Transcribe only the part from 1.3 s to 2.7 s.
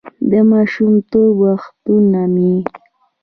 وختونه مې: